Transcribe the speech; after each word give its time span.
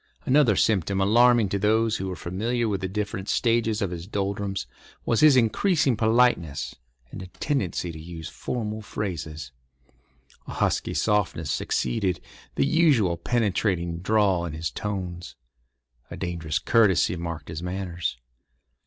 Another 0.25 0.55
symptom 0.55 0.99
alarming 0.99 1.47
to 1.49 1.59
those 1.59 1.97
who 1.97 2.07
were 2.07 2.15
familiar 2.15 2.67
with 2.67 2.81
the 2.81 2.87
different 2.87 3.29
stages 3.29 3.83
of 3.83 3.91
his 3.91 4.07
doldrums 4.07 4.65
was 5.05 5.19
his 5.19 5.37
increasing 5.37 5.95
politeness 5.95 6.73
and 7.11 7.21
a 7.21 7.27
tendency 7.27 7.91
to 7.91 7.99
use 7.99 8.27
formal 8.27 8.81
phrases. 8.81 9.51
A 10.47 10.53
husky 10.53 10.95
softness 10.95 11.51
succeeded 11.51 12.19
the 12.55 12.65
usual 12.65 13.15
penetrating 13.15 13.99
drawl 13.99 14.43
in 14.43 14.53
his 14.53 14.71
tones. 14.71 15.35
A 16.09 16.17
dangerous 16.17 16.57
courtesy 16.57 17.15
marked 17.15 17.49
his 17.49 17.61
manners. 17.61 18.17